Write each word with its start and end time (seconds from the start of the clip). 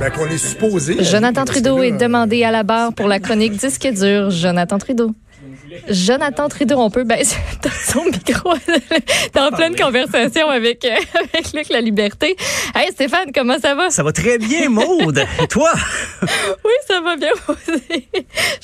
Ben, 0.00 0.10
qu'on 0.10 0.26
est 0.28 0.38
supposé. 0.38 1.04
Jonathan 1.04 1.44
Trudeau 1.44 1.82
est 1.82 1.92
demandé 1.92 2.42
à 2.42 2.50
la 2.50 2.62
barre 2.62 2.94
pour 2.94 3.06
la 3.06 3.20
chronique 3.20 3.52
disque 3.58 3.86
dur. 3.86 4.30
Jonathan 4.30 4.78
Trudeau. 4.78 5.10
Jonathan 5.88 6.48
Trudeau, 6.48 6.78
on 6.78 6.90
peut 6.90 7.04
baisser 7.04 7.36
son 7.86 8.04
micro 8.04 8.54
T'es 9.32 9.40
en 9.40 9.50
pleine 9.50 9.76
conversation 9.76 10.48
avec, 10.48 10.84
euh, 10.84 10.96
avec 11.34 11.52
Luc 11.52 11.68
La 11.70 11.80
Liberté. 11.80 12.36
Hey 12.74 12.90
Stéphane, 12.92 13.30
comment 13.34 13.58
ça 13.60 13.74
va? 13.74 13.90
Ça 13.90 14.02
va 14.02 14.12
très 14.12 14.38
bien, 14.38 14.68
Maude. 14.68 15.24
Et 15.42 15.46
toi? 15.46 15.70
Oui, 16.22 16.72
ça 16.88 17.00
va 17.00 17.16
bien 17.16 17.30
aussi. 17.48 18.08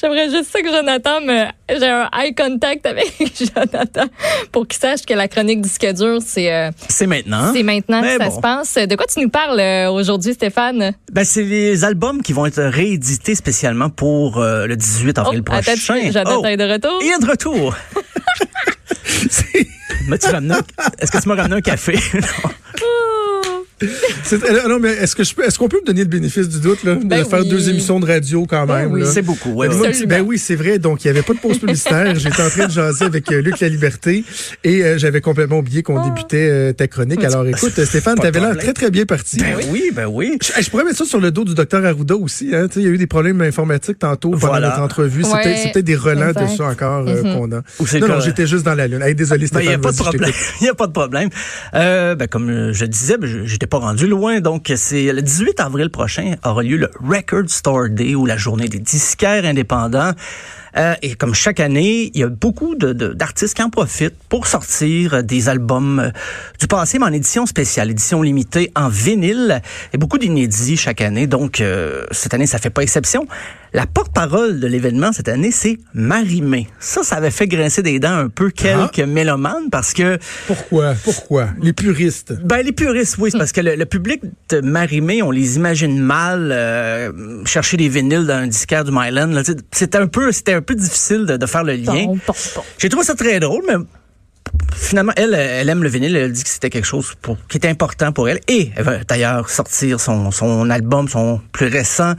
J'aimerais 0.00 0.30
juste 0.30 0.50
ça 0.52 0.60
que 0.60 0.68
Jonathan 0.68 1.20
me... 1.20 1.46
J'ai 1.68 1.86
un 1.88 2.08
eye 2.12 2.34
contact 2.34 2.86
avec 2.86 3.12
Jonathan 3.36 4.04
pour 4.52 4.66
qu'il 4.68 4.78
sache 4.78 5.02
que 5.04 5.14
la 5.14 5.26
chronique 5.28 5.60
disque 5.60 5.86
dur, 5.94 6.18
c'est 6.24 6.52
euh, 6.52 6.70
C'est 6.88 7.06
maintenant. 7.06 7.52
c'est 7.52 7.62
maintenant 7.64 8.00
Mais 8.02 8.16
que 8.16 8.22
ça 8.24 8.28
bon. 8.30 8.36
se 8.36 8.40
passe. 8.40 8.74
De 8.74 8.94
quoi 8.94 9.06
tu 9.12 9.20
nous 9.20 9.28
parles 9.30 9.58
euh, 9.60 9.90
aujourd'hui, 9.90 10.34
Stéphane? 10.34 10.92
Ben, 11.12 11.24
c'est 11.24 11.42
les 11.42 11.84
albums 11.84 12.22
qui 12.22 12.32
vont 12.32 12.46
être 12.46 12.62
réédités 12.62 13.34
spécialement 13.34 13.90
pour 13.90 14.38
euh, 14.38 14.66
le 14.66 14.76
18 14.76 15.18
avril 15.18 15.40
Oh, 15.40 15.50
prochain. 15.50 15.74
Jonathan 16.10 16.40
Oh, 16.42 16.46
est 16.46 16.56
de 16.56 16.64
retour. 16.64 16.95
Est 17.02 17.18
de 17.18 17.30
retour. 17.30 17.76
Est-ce 20.98 21.10
que 21.10 21.20
tu 21.20 21.28
m'as 21.28 21.34
ramené 21.34 21.56
un 21.56 21.60
café? 21.60 21.98
Non. 22.14 22.50
c'est- 24.24 24.42
euh, 24.42 24.68
non, 24.68 24.78
mais 24.80 24.90
est-ce 24.90 25.14
que 25.14 25.22
je 25.24 25.34
peux, 25.34 25.44
est-ce 25.44 25.58
qu'on 25.58 25.68
peut 25.68 25.80
me 25.82 25.86
donner 25.86 26.00
le 26.02 26.08
bénéfice 26.08 26.48
du 26.48 26.60
doute, 26.60 26.82
là, 26.84 26.94
de 26.94 27.04
Ben 27.04 27.24
faire 27.24 27.40
oui. 27.40 27.48
deux 27.48 27.68
émissions 27.68 28.00
de 28.00 28.06
radio 28.06 28.46
quand 28.48 28.66
Ben 28.66 28.74
même, 28.84 28.92
oui. 28.92 29.00
là? 29.02 29.06
C'est 29.06 29.22
beaucoup. 29.22 29.50
ouais, 29.52 29.68
Moi, 29.68 29.76
ouais. 29.80 29.90
petit- 29.92 30.06
ben 30.06 30.22
oui, 30.26 30.38
c'est 30.38 30.54
vrai. 30.54 30.78
Donc, 30.78 31.04
il 31.04 31.08
n'y 31.08 31.10
avait 31.10 31.22
pas 31.26 31.34
de 31.34 31.38
pause 31.38 31.58
publicitaire. 31.58 32.14
J'étais 32.18 32.42
en 32.42 32.48
train 32.48 32.66
de 32.66 32.70
jaser 32.72 33.04
avec 33.04 33.30
euh, 33.30 33.42
Luc 33.42 33.60
La 33.60 33.68
Liberté 33.68 34.24
et 34.64 34.82
euh, 34.82 34.98
j'avais 34.98 35.20
complètement 35.20 35.58
oublié 35.58 35.82
qu'on 35.82 36.02
débutait 36.02 36.48
euh, 36.50 36.72
ta 36.72 36.86
chronique. 36.88 37.22
Alors, 37.22 37.46
écoute, 37.46 37.78
Stéphane, 37.84 38.16
t'avais 38.18 38.40
l'air 38.40 38.56
très, 38.56 38.72
très 38.72 38.90
bien 38.90 39.04
parti. 39.04 39.36
Ben 39.38 39.56
oui, 39.70 39.90
ben 39.94 40.06
oui. 40.06 40.38
Je, 40.42 40.62
je 40.62 40.70
pourrais 40.70 40.84
mettre 40.84 40.96
ça 40.98 41.04
sur 41.04 41.20
le 41.20 41.30
dos 41.30 41.44
du 41.44 41.54
docteur 41.54 41.84
Arruda 41.84 42.16
aussi. 42.16 42.54
Hein. 42.54 42.68
Il 42.76 42.82
y 42.82 42.86
a 42.86 42.90
eu 42.90 42.98
des 42.98 43.06
problèmes 43.06 43.40
informatiques 43.42 43.98
tantôt 43.98 44.30
pendant 44.30 44.46
Voilà. 44.46 44.68
notre 44.70 44.80
entrevue. 44.82 45.22
C'est 45.22 45.32
Ouais, 45.32 45.42
peut-être 45.42 45.58
c'est 45.58 45.72
peut-être 45.72 45.84
des 45.84 45.96
relents 45.96 46.32
de 46.32 46.56
ça 46.56 46.64
encore 46.64 47.06
euh, 47.06 47.22
qu'on 47.22 47.52
a. 47.52 47.60
Ou 47.78 47.86
c'est 47.86 48.00
Non, 48.00 48.08
non, 48.08 48.20
j'étais 48.20 48.46
juste 48.46 48.64
dans 48.64 48.74
la 48.74 48.86
lune. 48.88 49.02
Hey, 49.02 49.14
désolé, 49.14 49.46
Ben, 49.52 49.60
il 49.60 49.64
Stéphane. 49.66 49.68
n'y 49.68 49.74
a 49.74 49.78
pas 49.78 49.92
de 49.92 49.96
problème. 49.98 50.30
Il 50.62 50.68
a 50.68 50.74
pas 50.74 50.86
de 50.86 50.92
problème. 50.92 51.28
Comme 52.30 52.72
je 52.72 52.84
disais, 52.86 53.18
ben, 53.18 53.44
pas 53.66 53.78
rendu 53.78 54.06
loin. 54.06 54.40
Donc, 54.40 54.72
c'est 54.76 55.12
le 55.12 55.22
18 55.22 55.60
avril 55.60 55.90
prochain 55.90 56.34
aura 56.44 56.62
lieu 56.62 56.76
le 56.76 56.90
Record 57.00 57.48
Store 57.48 57.88
Day 57.88 58.14
ou 58.14 58.26
la 58.26 58.36
journée 58.36 58.68
des 58.68 58.78
disquaires 58.78 59.44
indépendants. 59.44 60.12
Euh, 60.78 60.94
et 61.02 61.14
comme 61.14 61.34
chaque 61.34 61.60
année, 61.60 62.10
il 62.14 62.20
y 62.20 62.24
a 62.24 62.28
beaucoup 62.28 62.74
de- 62.74 62.92
de- 62.92 63.12
d'artistes 63.14 63.54
qui 63.54 63.62
en 63.62 63.70
profitent 63.70 64.16
pour 64.28 64.46
sortir 64.46 65.14
euh, 65.14 65.22
des 65.22 65.48
albums 65.48 65.98
euh, 66.00 66.10
du 66.60 66.66
passé, 66.66 66.98
mais 66.98 67.06
en 67.06 67.12
édition 67.12 67.46
spéciale, 67.46 67.90
édition 67.90 68.22
limitée 68.22 68.70
en 68.74 68.88
vinyle. 68.88 69.62
Et 69.92 69.98
beaucoup 69.98 70.18
d'inédits 70.18 70.76
chaque 70.76 71.00
année. 71.00 71.26
Donc, 71.26 71.60
euh, 71.60 72.04
cette 72.10 72.34
année, 72.34 72.46
ça 72.46 72.58
fait 72.58 72.70
pas 72.70 72.82
exception. 72.82 73.26
La 73.72 73.86
porte-parole 73.86 74.58
de 74.60 74.66
l'événement 74.66 75.12
cette 75.12 75.28
année, 75.28 75.50
c'est 75.50 75.78
Marie-Mé. 75.92 76.66
Ça, 76.78 77.02
ça 77.02 77.16
avait 77.16 77.30
fait 77.30 77.46
grincer 77.46 77.82
des 77.82 77.98
dents 77.98 78.14
un 78.16 78.28
peu 78.28 78.50
quelques 78.50 79.00
mélomanes 79.00 79.68
parce 79.70 79.92
que 79.92 80.18
Pourquoi? 80.46 80.94
Pourquoi? 81.04 81.48
Les 81.60 81.72
puristes. 81.74 82.32
ben 82.42 82.62
les 82.64 82.72
puristes, 82.72 83.16
oui, 83.18 83.30
c'est 83.32 83.38
parce 83.38 83.52
que 83.52 83.60
le, 83.60 83.74
le 83.74 83.84
public 83.84 84.22
de 84.50 84.60
Marimé, 84.60 85.22
on 85.22 85.30
les 85.30 85.56
imagine 85.56 85.98
mal 86.00 86.50
euh, 86.52 87.44
chercher 87.44 87.76
des 87.76 87.88
vinyles 87.88 88.24
dans 88.26 88.34
un 88.36 88.46
disquaire 88.46 88.84
du 88.84 88.92
Myland. 88.92 89.42
C'était 89.72 89.98
un 89.98 90.06
peu, 90.06 90.32
c'était 90.32 90.54
peu 90.66 90.74
difficile 90.74 91.26
de, 91.26 91.36
de 91.36 91.46
faire 91.46 91.64
le 91.64 91.74
lien. 91.74 92.14
J'ai 92.78 92.88
trouvé 92.88 93.04
ça 93.04 93.14
très 93.14 93.40
drôle, 93.40 93.62
mais 93.66 93.74
finalement, 94.74 95.12
elle, 95.16 95.34
elle 95.34 95.68
aime 95.68 95.82
le 95.82 95.88
vinyle. 95.88 96.14
Elle 96.16 96.32
dit 96.32 96.42
que 96.42 96.48
c'était 96.48 96.70
quelque 96.70 96.84
chose 96.84 97.14
pour, 97.22 97.36
qui 97.48 97.56
était 97.56 97.68
important 97.68 98.12
pour 98.12 98.28
elle. 98.28 98.40
Et 98.48 98.70
elle 98.76 98.84
va 98.84 99.04
d'ailleurs 99.04 99.48
sortir 99.48 100.00
son, 100.00 100.30
son 100.30 100.68
album, 100.70 101.08
son 101.08 101.40
plus 101.52 101.66
récent, 101.66 102.14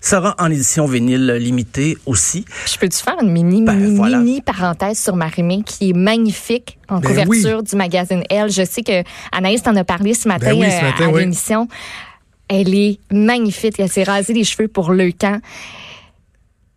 sera 0.00 0.34
en 0.38 0.50
édition 0.50 0.84
vinyle 0.86 1.38
limitée 1.40 1.96
aussi. 2.04 2.44
Je 2.70 2.76
peux-tu 2.76 2.98
faire 2.98 3.16
une 3.22 3.32
mini, 3.32 3.62
Ben, 3.62 3.74
mini, 3.74 3.96
voilà. 3.96 4.18
mini 4.18 4.42
parenthèse 4.42 4.98
sur 4.98 5.16
Marimé 5.16 5.62
qui 5.64 5.90
est 5.90 5.94
magnifique 5.94 6.78
en 6.90 6.98
Ben 7.00 7.08
couverture 7.08 7.62
du 7.62 7.74
magazine 7.74 8.22
Elle? 8.28 8.50
Je 8.50 8.64
sais 8.64 8.82
que 8.82 9.02
Anaïs 9.32 9.62
t'en 9.62 9.74
a 9.76 9.84
parlé 9.84 10.12
ce 10.12 10.28
matin, 10.28 10.50
Ben 10.50 10.60
oui, 10.60 10.70
ce 10.70 10.76
euh, 10.76 10.82
matin, 10.90 11.04
à 11.06 11.08
oui. 11.08 11.20
l'émission. 11.22 11.68
Elle 12.48 12.74
est 12.74 12.98
magnifique. 13.10 13.76
Elle 13.80 13.88
s'est 13.88 14.04
rasée 14.04 14.34
les 14.34 14.44
cheveux 14.44 14.68
pour 14.68 14.92
le 14.92 15.10
camp. 15.12 15.40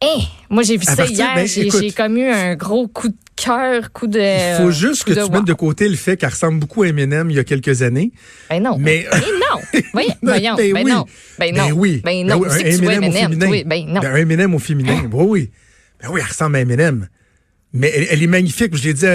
Eh, 0.03 0.21
moi, 0.49 0.61
j'ai 0.63 0.77
vu 0.77 0.83
À 0.85 0.91
ça 0.91 0.95
partir- 0.97 1.15
hier. 1.15 1.35
ben, 1.35 1.47
j'ai 1.47 1.91
comme 1.91 2.17
eu 2.17 2.27
un 2.27 2.55
gros 2.55 2.87
coup 2.87 3.07
de 3.09 3.15
cœur, 3.35 3.91
coup 3.91 4.05
de. 4.07 4.19
Il 4.19 4.63
faut 4.63 4.71
juste 4.71 5.03
que 5.05 5.13
tu 5.13 5.19
wow. 5.19 5.29
mettes 5.31 5.45
de 5.45 5.53
côté 5.53 5.89
le 5.89 5.95
fait 5.95 6.17
qu'elle 6.17 6.29
ressemble 6.29 6.59
beaucoup 6.59 6.83
à 6.83 6.87
Eminem 6.87 7.31
il 7.31 7.35
y 7.35 7.39
a 7.39 7.43
quelques 7.43 7.81
années. 7.81 8.11
Ben 8.49 8.61
non. 8.61 8.77
Mais- 8.77 9.07
Ben 9.11 9.19
non. 9.19 9.81
Voyons, 9.93 10.13
voyons. 10.21 10.55
Ben 10.55 10.73
Ben, 10.73 10.83
oui. 10.85 10.91
non. 10.91 11.05
Ben 11.39 11.55
non. 11.55 11.65
Ben 11.67 11.73
oui. 11.73 12.01
Ben 12.05 12.25
non. 12.27 12.39
Ben 12.39 12.47
oui, 12.47 12.47
C'est 12.51 12.63
que 12.63 12.69
tu 12.77 12.83
vois 12.83 12.93
Eminem. 12.93 13.37
Oui, 13.49 13.63
ben 13.65 13.85
non. 13.87 14.01
Ben, 14.01 14.11
un 14.13 14.15
Eminem 14.17 14.53
au 14.53 14.59
féminin. 14.59 15.01
Oui, 15.11 15.25
oui. 15.27 15.51
Ben 16.01 16.09
oui, 16.11 16.21
elle 16.23 16.29
ressemble 16.29 16.57
à 16.57 16.59
Eminem. 16.59 17.07
Mais 17.73 17.91
elle, 17.95 18.07
elle 18.11 18.23
est 18.23 18.27
magnifique. 18.27 18.75
Je 18.75 18.83
l'ai 18.83 18.93
dit 18.93 19.05
à, 19.07 19.13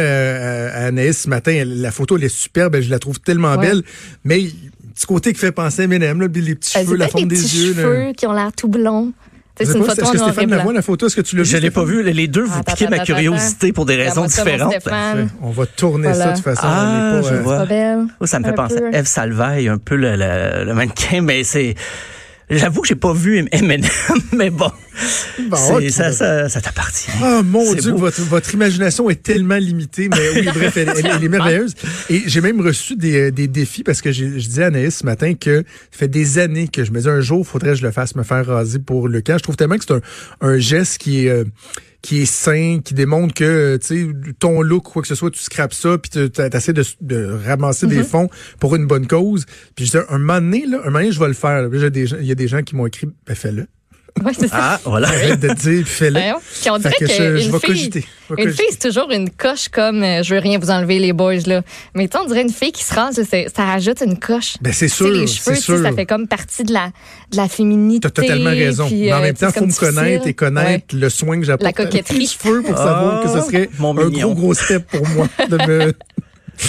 à 0.74 0.86
Anaïs 0.86 1.16
ce 1.22 1.28
matin, 1.28 1.52
elle- 1.52 1.80
la 1.80 1.92
photo, 1.92 2.16
elle 2.18 2.24
est 2.24 2.28
superbe. 2.28 2.80
Je 2.80 2.90
la 2.90 2.98
trouve 2.98 3.20
tellement 3.20 3.54
Ouais. 3.54 3.68
belle. 3.68 3.82
Mais 4.24 4.40
un 4.40 4.92
petit 4.94 5.06
côté 5.06 5.32
qui 5.32 5.38
fait 5.38 5.52
penser 5.52 5.82
à 5.82 5.84
Eminem, 5.84 6.20
là, 6.20 6.26
les 6.32 6.54
petits 6.56 6.72
cheveux, 6.72 6.96
la 6.96 7.08
forme 7.08 7.28
les 7.28 7.36
des 7.36 7.42
petits 7.42 7.56
yeux. 7.66 7.74
là. 7.74 7.82
cheveux 7.82 8.12
qui 8.16 8.26
ont 8.26 8.32
l'air 8.32 8.50
tout 8.56 8.66
blonds. 8.68 9.12
Est-ce 9.60 9.70
en 9.70 9.74
que 9.74 9.78
noir 9.78 9.90
et 9.90 10.18
Stéphane 10.18 10.50
la 10.50 10.56
blanc. 10.56 10.62
voit, 10.64 10.72
la 10.72 10.82
photo? 10.82 11.06
Est-ce 11.06 11.16
que 11.16 11.20
tu 11.20 11.36
l'as 11.36 11.42
vu? 11.42 11.48
Je 11.50 11.56
l'ai 11.58 11.70
pas 11.70 11.84
vu. 11.84 12.02
Les 12.02 12.26
deux, 12.28 12.42
vous 12.42 12.58
Attends, 12.58 12.72
piquez 12.72 12.88
ma 12.88 13.00
curiosité 13.00 13.72
pour 13.72 13.84
des 13.86 13.96
raisons 13.96 14.24
différentes. 14.24 14.74
On 15.42 15.50
va 15.50 15.66
tourner 15.66 16.14
ça 16.14 16.30
de 16.30 16.34
toute 16.36 16.44
façon. 16.44 16.60
Ah, 16.64 17.12
on 17.14 17.18
est 17.18 17.22
pas, 17.22 17.28
je 17.28 17.34
euh, 17.34 17.40
vois. 17.42 17.58
Pas 17.58 17.66
belle. 17.66 18.04
Oh, 18.20 18.26
ça 18.26 18.38
me 18.38 18.44
fait 18.44 18.52
penser 18.54 18.80
peu. 18.80 18.86
à 18.86 18.98
Eve 18.98 19.06
Salvaille, 19.06 19.68
un 19.68 19.78
peu 19.78 19.96
le, 19.96 20.16
le, 20.16 20.64
le 20.64 20.74
mannequin, 20.74 21.20
mais 21.20 21.44
c'est. 21.44 21.74
J'avoue 22.52 22.82
que 22.82 22.88
j'ai 22.88 22.94
pas 22.94 23.12
vu 23.12 23.44
Eminem, 23.52 23.82
mais 24.32 24.50
bon, 24.50 24.70
Bon, 25.48 25.56
ça, 25.90 26.12
ça, 26.12 26.48
ça 26.48 26.60
t'appartient. 26.60 27.10
Oh 27.22 27.42
mon 27.42 27.72
Dieu, 27.74 27.92
votre, 27.92 28.20
votre 28.22 28.52
imagination 28.54 29.08
est 29.08 29.22
tellement 29.22 29.56
limitée, 29.56 30.08
mais 30.10 30.18
oui, 30.34 30.42
bref, 30.54 30.76
elle, 30.76 30.90
elle- 30.96 31.06
elle 31.16 31.24
est 31.24 31.28
merveilleuse. 31.30 31.74
Et 32.10 32.22
j'ai 32.26 32.40
même 32.42 32.60
reçu 32.60 32.94
des, 32.96 33.30
des 33.30 33.48
défis 33.48 33.82
parce 33.84 34.02
que 34.02 34.12
je 34.12 34.24
disais 34.26 34.64
à 34.64 34.66
Anaïs 34.66 34.98
ce 34.98 35.06
matin 35.06 35.32
que 35.34 35.64
ça 35.90 35.98
fait 35.98 36.08
des 36.08 36.38
années 36.38 36.68
que 36.68 36.84
je 36.84 36.90
me 36.92 37.00
dis 37.00 37.08
un 37.08 37.20
jour, 37.22 37.46
faudrait 37.46 37.70
que 37.70 37.76
je 37.76 37.82
le 37.86 37.90
fasse 37.90 38.14
me 38.16 38.22
faire 38.22 38.46
raser 38.46 38.78
pour 38.80 39.08
le 39.08 39.22
camp. 39.22 39.38
Je 39.38 39.42
trouve 39.42 39.56
tellement 39.56 39.78
que 39.78 39.84
c'est 39.88 39.94
un, 39.94 40.00
un 40.42 40.58
geste 40.58 40.98
qui 40.98 41.26
est 41.26 41.30
euh, 41.30 41.44
qui 42.02 42.22
est 42.22 42.26
sain, 42.26 42.80
qui 42.84 42.94
démontre 42.94 43.32
que 43.32 43.76
tu 43.76 43.86
sais 43.86 44.32
ton 44.38 44.60
look 44.60 44.84
quoi 44.84 45.02
que 45.02 45.08
ce 45.08 45.14
soit, 45.14 45.30
tu 45.30 45.40
scrapes 45.40 45.72
ça 45.72 45.96
puis 45.98 46.10
tu 46.10 46.42
essaies 46.52 46.72
de, 46.72 46.84
de 47.00 47.38
ramasser 47.46 47.86
des 47.86 48.02
fonds 48.02 48.28
pour 48.60 48.74
une 48.74 48.86
bonne 48.86 49.06
cause. 49.06 49.46
Puis 49.76 49.86
je 49.86 49.92
dis 49.92 50.04
un 50.08 50.18
moment 50.18 50.40
donné 50.40 50.66
là, 50.66 50.78
un 50.82 50.86
moment 50.86 50.98
donné 50.98 51.12
je 51.12 51.20
vais 51.20 51.28
le 51.28 51.32
faire. 51.32 51.68
Il 51.72 52.26
y 52.26 52.32
a 52.32 52.34
des 52.34 52.48
gens 52.48 52.62
qui 52.62 52.76
m'ont 52.76 52.86
écrit 52.86 53.08
ben 53.26 53.34
fais-le. 53.34 53.66
Ouais, 54.24 54.32
c'est 54.38 54.46
ça. 54.48 54.56
Ah, 54.60 54.80
voilà. 54.84 55.08
Arrête 55.12 55.40
de 55.40 55.48
te 55.48 55.54
dire 55.54 55.86
fais-le. 55.86 56.12
Voyons. 56.20 56.36
Puis 56.60 56.70
on 56.70 56.78
dirait 56.78 56.94
que 56.98 57.06
je- 57.06 57.22
vais 57.22 57.40
fille, 57.40 57.60
cogiter. 57.60 58.04
Je 58.30 58.34
vais 58.34 58.42
une 58.42 58.48
cogiter. 58.48 58.62
fille, 58.62 58.72
c'est 58.78 58.88
toujours 58.88 59.10
une 59.10 59.30
coche 59.30 59.68
comme 59.68 60.02
euh, 60.02 60.22
je 60.22 60.34
veux 60.34 60.40
rien 60.40 60.58
vous 60.58 60.70
enlever 60.70 60.98
les 61.00 61.12
boys 61.12 61.34
là. 61.46 61.62
Mais 61.94 62.06
tu 62.06 62.16
sais, 62.16 62.22
on 62.22 62.26
dirait 62.28 62.42
une 62.42 62.50
fille 62.52 62.70
qui 62.72 62.84
se 62.84 62.94
rase, 62.94 63.20
ça 63.54 63.64
rajoute 63.64 64.00
une 64.04 64.18
coche. 64.18 64.58
Ben, 64.60 64.72
c'est 64.72 64.86
sûr, 64.88 65.08
les 65.08 65.26
c'est 65.26 65.42
cheveux, 65.54 65.56
sûr. 65.56 65.82
ça 65.82 65.92
fait 65.92 66.06
comme 66.06 66.28
partie 66.28 66.62
de 66.62 66.72
la 66.72 66.90
de 67.32 67.36
la 67.36 67.48
féminité. 67.48 68.08
T'as 68.12 68.22
totalement 68.22 68.50
raison. 68.50 68.86
puis, 68.86 69.00
Mais 69.02 69.12
en 69.12 69.16
euh, 69.18 69.22
même 69.22 69.34
temps, 69.34 69.48
c'est 69.52 69.58
faut 69.60 69.66
me 69.66 69.72
connaître 69.80 70.26
et 70.28 70.34
connaître 70.34 70.94
le 70.94 71.08
soin 71.08 71.40
que 71.40 71.46
j'apporte 71.46 71.62
La 71.62 71.68
à 71.82 71.86
mes 71.86 71.90
coquetterie. 71.90 72.26
cheveux 72.26 72.62
pour 72.62 72.76
savoir 72.76 73.22
que 73.22 73.28
ce 73.28 73.38
Ah, 73.38 73.42
serait 73.42 73.70
mon 73.78 73.98
un 73.98 74.04
mignon. 74.10 74.32
gros 74.32 74.34
gros 74.34 74.54
step 74.54 74.86
pour 74.88 75.08
moi 75.08 75.26
de 75.48 75.56
me, 75.56 75.88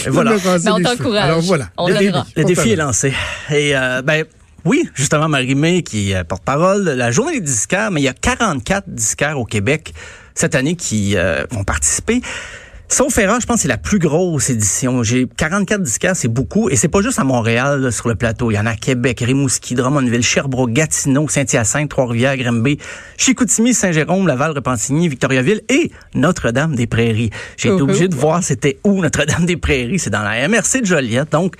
Et 0.06 0.10
voilà. 0.10 0.32
de 0.32 0.36
me 0.38 0.48
raser 0.48 0.66
Mais 0.66 0.72
on 0.72 0.78
les 0.78 0.84
cheveux. 0.86 0.98
t'encourage. 0.98 1.24
Alors 1.24 1.42
voilà. 1.42 1.70
On 1.78 1.88
Le 1.88 1.94
défi. 1.94 2.06
Le 2.36 2.42
Pas 2.42 2.48
défi 2.48 2.70
est 2.72 2.76
lancé. 2.78 3.14
Et 3.52 3.76
euh, 3.76 4.02
ben 4.02 4.24
oui, 4.66 4.90
justement, 4.94 5.28
Marie-Mé 5.28 5.84
qui 5.84 6.12
est 6.12 6.24
porte-parole, 6.24 6.84
la 6.84 7.12
journée 7.12 7.34
des 7.34 7.46
disquaires, 7.46 7.92
mais 7.92 8.02
il 8.02 8.06
y 8.06 8.10
a 8.10 8.14
44 8.14 8.90
disquaires 8.90 9.40
au 9.40 9.46
Québec 9.46 9.94
cette 10.36 10.56
année 10.56 10.76
qui 10.76 11.16
euh, 11.16 11.46
vont 11.52 11.64
participer. 11.64 12.22
Sauf 12.94 13.18
erreur, 13.18 13.40
je 13.40 13.48
pense 13.48 13.56
que 13.56 13.62
c'est 13.64 13.68
la 13.68 13.78
plus 13.80 13.98
grosse 13.98 14.52
édition. 14.52 15.02
J'ai 15.02 15.26
44 15.26 15.82
disquaires, 15.82 16.16
c'est 16.16 16.28
beaucoup. 16.28 16.70
Et 16.70 16.76
c'est 16.76 16.90
pas 16.90 17.02
juste 17.02 17.18
à 17.18 17.24
Montréal, 17.24 17.82
là, 17.82 17.92
sur 17.92 18.08
le 18.08 18.14
plateau. 18.14 18.52
Il 18.52 18.54
y 18.54 18.60
en 18.60 18.68
a 18.68 18.72
à 18.72 18.76
Québec, 18.76 19.24
Rimouski, 19.26 19.74
Drummondville, 19.74 20.22
Sherbrooke, 20.22 20.72
Gatineau, 20.72 21.28
Saint-Hyacinthe, 21.28 21.90
Trois-Rivières, 21.90 22.38
Grimby, 22.38 22.78
Chicoutimi, 23.18 23.74
Saint-Jérôme, 23.74 24.28
Laval, 24.28 24.52
Repentigny, 24.52 25.10
Victoriaville 25.10 25.62
et 25.70 25.92
Notre-Dame-des-Prairies. 26.14 27.32
J'ai 27.58 27.70
été 27.70 27.82
obligé 27.82 28.08
de 28.08 28.16
voir 28.16 28.44
c'était 28.44 28.78
où 28.84 29.02
Notre-Dame-des-Prairies. 29.02 29.98
C'est 29.98 30.12
dans 30.12 30.22
la 30.22 30.48
MRC 30.48 30.82
de 30.82 30.86
Joliette. 30.86 31.32
Donc, 31.32 31.56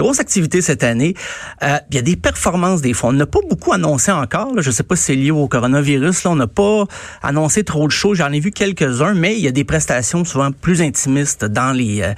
grosse 0.00 0.20
activité 0.20 0.62
cette 0.62 0.82
année. 0.82 1.14
Euh, 1.62 1.76
il 1.90 1.96
y 1.96 1.98
a 1.98 2.02
des 2.02 2.16
performances 2.16 2.80
des 2.80 2.94
fois. 2.94 3.10
On 3.10 3.12
n'a 3.12 3.26
pas 3.26 3.40
beaucoup 3.48 3.72
annoncé 3.72 4.10
encore. 4.10 4.54
Là. 4.54 4.62
Je 4.62 4.70
ne 4.70 4.74
sais 4.74 4.82
pas 4.82 4.96
si 4.96 5.04
c'est 5.04 5.14
lié 5.14 5.30
au 5.30 5.46
coronavirus. 5.46 6.24
Là. 6.24 6.30
On 6.30 6.36
n'a 6.36 6.46
pas 6.46 6.84
annoncé 7.22 7.64
trop 7.64 7.86
de 7.86 7.92
choses. 7.92 8.18
J'en 8.18 8.32
ai 8.32 8.40
vu 8.40 8.50
quelques-uns, 8.50 9.14
mais 9.14 9.36
il 9.36 9.42
y 9.42 9.48
a 9.48 9.52
des 9.52 9.64
prestations 9.64 10.24
souvent 10.24 10.52
plus 10.52 10.80
intimistes 10.80 11.44
dans 11.44 11.72
les 11.72 12.02
euh, 12.02 12.14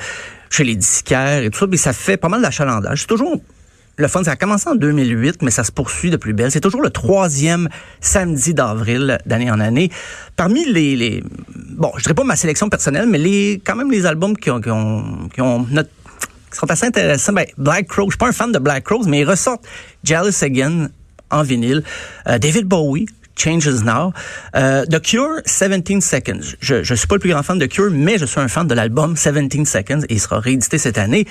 chez 0.51 0.65
les 0.65 0.77
disquaires 0.77 1.43
et 1.43 1.51
tout 1.51 1.59
ça. 1.59 1.67
Mais 1.67 1.77
ça 1.77 1.93
fait 1.93 2.17
pas 2.17 2.29
mal 2.29 2.41
d'achalandage. 2.43 3.01
C'est 3.01 3.07
toujours 3.07 3.41
le 3.97 4.09
fun, 4.09 4.25
ça 4.25 4.33
a 4.33 4.37
commencé 4.37 4.69
en 4.71 4.75
2008, 4.75 5.43
mais 5.43 5.51
ça 5.51 5.65
se 5.65 5.71
poursuit 5.71 6.11
de 6.11 6.17
plus 6.17 6.33
belle. 6.33 6.51
C'est 6.51 6.61
toujours 6.61 6.81
le 6.81 6.89
troisième 6.89 7.69
samedi 8.01 8.55
d'avril 8.55 9.19
d'année 9.27 9.51
en 9.51 9.61
année. 9.61 9.91
Parmi 10.35 10.65
les, 10.65 10.97
les, 10.97 11.23
bon, 11.77 11.93
je 11.97 12.03
dirais 12.03 12.15
pas 12.15 12.25
ma 12.25 12.37
sélection 12.37 12.71
personnelle, 12.71 13.07
mais 13.07 13.19
les, 13.19 13.61
quand 13.65 13.77
même 13.77 13.91
les 13.91 14.07
albums 14.07 14.37
qui 14.37 14.51
ont, 14.51 14.61
qui 14.61 14.71
ont, 14.71 15.29
qui 15.35 15.43
ont 15.43 15.67
notre 15.71 15.91
qui 16.53 16.59
sont 16.59 16.71
assez 16.71 16.87
intéressants. 16.87 17.33
Ben, 17.33 17.47
Black 17.59 17.89
Crow, 17.89 18.07
je 18.07 18.13
suis 18.13 18.19
pas 18.19 18.29
un 18.29 18.33
fan 18.33 18.53
de 18.53 18.59
Black 18.59 18.85
Crows, 18.85 19.05
mais 19.07 19.21
ils 19.21 19.29
ressortent 19.29 19.65
Jealous 20.05 20.43
Again 20.43 20.89
en 21.31 21.43
vinyle. 21.43 21.83
Euh, 22.29 22.39
David 22.39 22.67
Bowie, 22.67 23.07
Changes 23.37 23.83
Now. 23.83 24.13
Euh, 24.55 24.85
The 24.87 25.01
Cure, 25.01 25.43
17 25.47 26.03
Seconds. 26.03 26.57
Je, 26.61 26.83
je 26.83 26.95
suis 26.95 27.07
pas 27.07 27.17
le 27.17 27.21
plus 27.21 27.31
grand 27.31 27.43
fan 27.43 27.59
de 27.59 27.67
Cure, 27.67 27.91
mais 27.91 28.19
je 28.19 28.27
suis 28.27 28.41
un 28.41 28.49
fan 28.49 28.67
de 28.67 28.75
l'album 28.75 29.15
17 29.15 29.67
Seconds 29.67 30.03
et 30.09 30.15
il 30.15 30.21
sera 30.21 30.39
réédité 30.41 30.79
cette 30.79 30.99
année. 30.99 31.27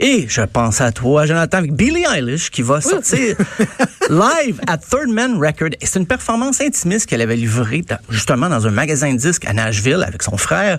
Et 0.00 0.26
je 0.28 0.42
pense 0.42 0.80
à 0.80 0.90
toi, 0.92 1.26
Jonathan, 1.26 1.58
avec 1.58 1.72
Billie 1.72 2.04
Eilish 2.12 2.50
qui 2.50 2.62
va 2.62 2.80
sortir 2.80 3.36
live 4.10 4.60
à 4.66 4.76
Third 4.76 5.08
Man 5.08 5.38
Record. 5.38 5.70
Et 5.80 5.86
c'est 5.86 5.98
une 5.98 6.06
performance 6.06 6.60
intimiste 6.60 7.06
qu'elle 7.06 7.22
avait 7.22 7.36
livrée 7.36 7.84
justement 8.10 8.48
dans 8.48 8.66
un 8.66 8.70
magasin 8.70 9.12
de 9.12 9.18
disques 9.18 9.44
à 9.46 9.52
Nashville 9.52 10.04
avec 10.06 10.22
son 10.22 10.36
frère. 10.36 10.78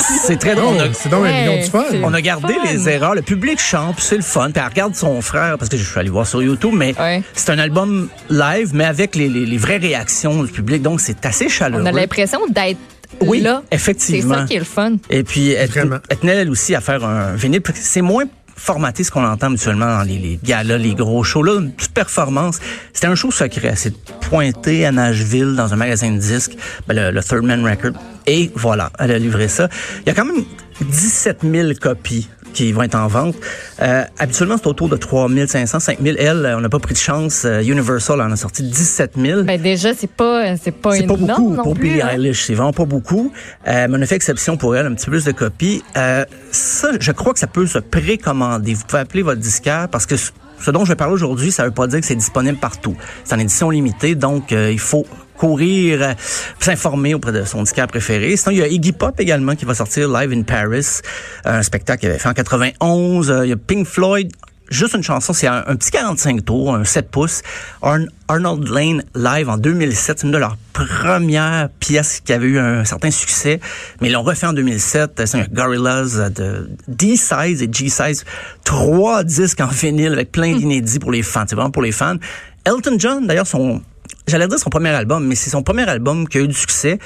C'est 0.00 0.36
très 0.38 0.54
drôle. 0.54 0.76
c'est 0.92 1.08
donc 1.08 1.26
un 1.26 1.32
million 1.32 1.56
de 1.58 1.62
fun. 1.62 1.84
On 2.02 2.14
a 2.14 2.20
gardé 2.20 2.54
les 2.64 2.88
erreurs. 2.88 3.14
Le 3.14 3.22
public 3.22 3.60
chante, 3.60 3.96
c'est 4.00 4.16
le 4.16 4.22
fun. 4.22 4.50
Puis 4.50 4.62
elle 4.62 4.68
regarde 4.70 4.94
son 4.94 5.20
frère, 5.20 5.58
parce 5.58 5.68
que 5.68 5.76
je 5.76 5.84
suis 5.84 5.98
allé 5.98 6.10
voir 6.10 6.26
sur 6.26 6.42
YouTube, 6.42 6.72
mais 6.74 6.94
c'est 7.34 7.50
un 7.50 7.58
album 7.58 8.08
live, 8.30 8.70
mais 8.74 8.84
avec 8.84 9.14
les, 9.14 9.28
les, 9.28 9.56
vraies 9.56 9.78
réactions 9.78 10.42
du 10.42 10.52
public. 10.52 10.82
Donc, 10.82 11.00
c'est 11.00 11.24
assez 11.26 11.48
chaleureux. 11.48 11.82
On 11.82 11.86
a 11.86 11.92
l'impression 11.92 12.40
d'être 12.48 12.78
oui, 13.20 13.40
là. 13.40 13.62
effectivement. 13.70 14.34
C'est 14.34 14.40
ça 14.40 14.46
qui 14.46 14.54
est 14.54 14.58
le 14.58 14.64
fun. 14.64 14.96
Et 15.10 15.22
puis, 15.22 15.50
elle, 15.50 15.70
elle 16.08 16.16
tenait 16.16 16.34
elle 16.34 16.50
aussi 16.50 16.74
à 16.74 16.80
faire 16.80 17.04
un 17.04 17.34
vinyle. 17.34 17.62
C'est 17.74 18.02
moins 18.02 18.24
formaté 18.56 19.04
ce 19.04 19.10
qu'on 19.10 19.24
entend 19.24 19.48
habituellement 19.48 19.98
dans 19.98 20.02
les, 20.02 20.18
les 20.18 20.40
galas, 20.42 20.78
les 20.78 20.94
gros 20.94 21.22
shows. 21.22 21.42
Là, 21.42 21.60
une 21.60 21.72
petite 21.72 21.92
performance. 21.92 22.58
C'était 22.92 23.06
un 23.06 23.14
show 23.14 23.30
secret. 23.30 23.74
C'est 23.76 23.94
pointé 24.20 24.86
à 24.86 24.92
Nashville 24.92 25.54
dans 25.54 25.72
un 25.72 25.76
magasin 25.76 26.10
de 26.10 26.18
disques, 26.18 26.56
ben, 26.86 27.12
le, 27.12 27.22
Third 27.22 27.44
Man 27.44 27.64
Record. 27.64 27.92
Et 28.26 28.50
voilà, 28.54 28.90
elle 28.98 29.12
a 29.12 29.18
livré 29.18 29.48
ça. 29.48 29.68
Il 30.00 30.08
y 30.08 30.10
a 30.10 30.14
quand 30.14 30.24
même 30.24 30.44
17 30.80 31.38
000 31.42 31.72
copies 31.80 32.28
qui 32.56 32.72
vont 32.72 32.82
être 32.82 32.94
en 32.94 33.06
vente. 33.06 33.36
Euh, 33.82 34.04
habituellement, 34.18 34.56
c'est 34.56 34.66
autour 34.66 34.88
de 34.88 34.96
3 34.96 35.28
500, 35.46 35.78
5 35.78 35.98
000. 36.02 36.16
Elle, 36.18 36.54
on 36.56 36.60
n'a 36.60 36.68
pas 36.68 36.78
pris 36.78 36.94
de 36.94 36.98
chance. 36.98 37.42
Euh, 37.44 37.60
Universal 37.60 38.20
en 38.20 38.32
a 38.32 38.36
sorti 38.36 38.62
17 38.62 39.12
000. 39.16 39.42
Ben 39.42 39.60
déjà, 39.60 39.94
c'est 39.94 40.10
pas, 40.10 40.56
c'est 40.56 40.72
pas, 40.72 40.92
c'est 40.92 41.06
pas 41.06 41.16
beaucoup 41.16 41.54
pour 41.62 41.74
Billie 41.74 42.00
hein. 42.00 42.08
Eilish. 42.12 42.44
C'est 42.46 42.54
vraiment 42.54 42.72
pas 42.72 42.86
beaucoup. 42.86 43.32
Euh, 43.66 43.86
mais 43.88 43.98
on 43.98 44.02
a 44.02 44.06
fait 44.06 44.16
exception 44.16 44.56
pour 44.56 44.74
elle, 44.74 44.86
un 44.86 44.94
petit 44.94 45.06
peu 45.06 45.12
plus 45.12 45.24
de 45.24 45.32
copies. 45.32 45.82
Euh, 45.96 46.24
ça, 46.50 46.90
je 46.98 47.12
crois 47.12 47.34
que 47.34 47.38
ça 47.38 47.46
peut 47.46 47.66
se 47.66 47.78
précommander. 47.78 48.74
Vous 48.74 48.84
pouvez 48.86 49.02
appeler 49.02 49.22
votre 49.22 49.40
disquaire 49.40 49.88
parce 49.88 50.06
que 50.06 50.16
ce 50.16 50.70
dont 50.70 50.84
je 50.84 50.92
vais 50.92 50.96
parler 50.96 51.14
aujourd'hui, 51.14 51.52
ça 51.52 51.64
veut 51.64 51.70
pas 51.70 51.86
dire 51.86 52.00
que 52.00 52.06
c'est 52.06 52.16
disponible 52.16 52.58
partout. 52.58 52.96
C'est 53.24 53.34
en 53.34 53.38
édition 53.38 53.70
limitée, 53.70 54.14
donc 54.14 54.52
euh, 54.52 54.72
il 54.72 54.80
faut 54.80 55.06
courir, 55.36 56.02
euh, 56.02 56.12
s'informer 56.58 57.14
auprès 57.14 57.32
de 57.32 57.44
son 57.44 57.62
disquaire 57.62 57.86
préféré. 57.86 58.36
Sinon, 58.36 58.52
il 58.52 58.58
y 58.58 58.62
a 58.62 58.68
Iggy 58.68 58.92
Pop 58.92 59.18
également 59.20 59.54
qui 59.54 59.64
va 59.64 59.74
sortir 59.74 60.08
Live 60.08 60.32
in 60.32 60.42
Paris, 60.42 61.00
un 61.44 61.62
spectacle 61.62 62.00
qu'il 62.00 62.10
avait 62.10 62.18
fait 62.18 62.28
en 62.28 62.34
91. 62.34 63.30
Euh, 63.30 63.46
il 63.46 63.50
y 63.50 63.52
a 63.52 63.56
Pink 63.56 63.86
Floyd 63.86 64.32
juste 64.70 64.94
une 64.94 65.02
chanson, 65.02 65.32
c'est 65.32 65.46
un, 65.46 65.62
petit 65.76 65.90
45 65.90 66.44
tours, 66.44 66.74
un 66.74 66.84
7 66.84 67.10
pouces. 67.10 67.42
Arnold 67.82 68.68
Lane 68.68 69.04
live 69.14 69.48
en 69.48 69.56
2007, 69.56 70.18
c'est 70.18 70.26
une 70.26 70.32
de 70.32 70.38
leurs 70.38 70.56
premières 70.72 71.68
pièces 71.80 72.20
qui 72.20 72.32
avait 72.32 72.46
eu 72.46 72.58
un 72.58 72.84
certain 72.84 73.10
succès, 73.10 73.60
mais 74.00 74.08
ils 74.08 74.12
l'ont 74.12 74.22
refait 74.22 74.46
en 74.46 74.52
2007. 74.52 75.22
C'est 75.26 75.38
un 75.38 75.46
Gorillaz 75.52 76.30
de 76.34 76.68
D-Size 76.88 77.62
et 77.62 77.68
G-Size, 77.70 78.24
trois 78.64 79.24
disques 79.24 79.60
en 79.60 79.68
vinyle 79.68 80.12
avec 80.12 80.32
plein 80.32 80.56
d'inédits 80.56 80.98
pour 80.98 81.12
les 81.12 81.22
fans. 81.22 81.44
C'est 81.48 81.54
vraiment 81.54 81.70
pour 81.70 81.82
les 81.82 81.92
fans. 81.92 82.16
Elton 82.64 82.96
John, 82.98 83.26
d'ailleurs, 83.26 83.46
son, 83.46 83.80
j'allais 84.26 84.48
dire 84.48 84.58
son 84.58 84.70
premier 84.70 84.90
album, 84.90 85.26
mais 85.26 85.34
c'est 85.34 85.50
son 85.50 85.62
premier 85.62 85.88
album 85.88 86.28
qui 86.28 86.38
a 86.38 86.40
eu 86.42 86.48
du 86.48 86.54
succès. 86.54 86.98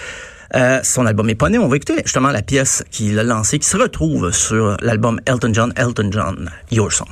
Euh, 0.57 0.81
son 0.83 1.07
album 1.07 1.31
éponyme. 1.31 1.63
On 1.63 1.69
va 1.69 1.77
écouter 1.77 1.95
justement 2.05 2.31
la 2.31 2.43
pièce 2.43 2.83
qu'il 2.91 3.17
a 3.21 3.23
lancée, 3.23 3.61
qui 3.61 3.69
se 3.69 3.77
retrouve 3.77 4.33
sur 4.33 4.77
l'album 4.81 5.21
Elton 5.25 5.53
John, 5.53 5.73
Elton 5.77 6.11
John, 6.11 6.51
Your 6.73 6.93
Song. 6.93 7.07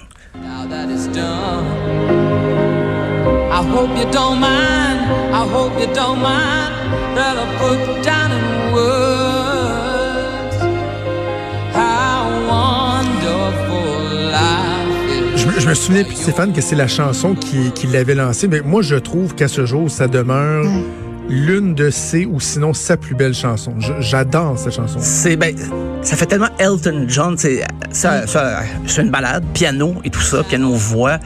Je, 15.58 15.69
me 15.69 15.75
souviens, 15.75 16.05
puis 16.05 16.16
Stéphane, 16.16 16.52
que 16.52 16.60
c'est 16.60 16.76
la 16.76 16.88
chanson 16.88 17.34
qui, 17.34 17.72
qui 17.72 17.87
l'avait 17.88 18.14
lancée, 18.14 18.49
mais 18.49 18.60
moi, 18.60 18.82
je 18.82 18.94
trouve 18.94 19.34
qu'à 19.34 19.49
ce 19.49 19.66
jour, 19.66 19.90
ça 19.90 20.06
demeure. 20.06 20.64
Mm 20.64 20.82
l'une 21.28 21.75
de 21.75 21.90
ses 21.90 22.25
ou 22.26 22.40
sinon 22.40 22.72
sa 22.72 22.96
plus 22.96 23.14
belle 23.14 23.34
chanson. 23.34 23.75
J'adore 24.00 24.58
cette 24.58 24.72
chanson. 24.72 24.99
C'est 25.00 25.37
ben, 25.37 25.55
ça 26.03 26.17
fait 26.17 26.27
tellement 26.27 26.49
Elton 26.59 27.06
John, 27.09 27.37
c'est 27.37 27.65
ça, 27.91 28.25
c'est 28.87 29.03
une 29.03 29.11
balade, 29.11 29.45
piano 29.53 29.95
et 30.05 30.11
tout 30.11 30.21
ça, 30.21 30.43
piano 30.45 30.73
voix. 30.75 31.19